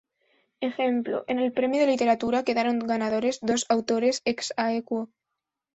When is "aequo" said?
4.57-5.11